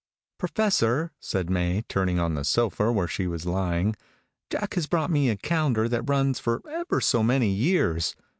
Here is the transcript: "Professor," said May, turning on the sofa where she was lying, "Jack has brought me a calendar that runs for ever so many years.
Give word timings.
"Professor," 0.39 1.11
said 1.19 1.47
May, 1.47 1.83
turning 1.87 2.17
on 2.19 2.33
the 2.33 2.43
sofa 2.43 2.91
where 2.91 3.07
she 3.07 3.27
was 3.27 3.45
lying, 3.45 3.95
"Jack 4.49 4.73
has 4.73 4.87
brought 4.87 5.11
me 5.11 5.29
a 5.29 5.37
calendar 5.37 5.87
that 5.87 6.09
runs 6.09 6.39
for 6.39 6.63
ever 6.67 6.99
so 6.99 7.21
many 7.21 7.49
years. 7.49 8.15